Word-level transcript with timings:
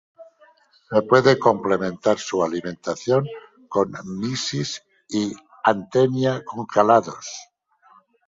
Se 0.89 1.03
puede 1.03 1.37
complementar 1.37 2.17
su 2.17 2.43
alimentación 2.43 3.27
con 3.69 3.91
mysis 4.05 4.81
y 5.07 5.31
artemia 5.63 6.43
congelados. 6.43 7.27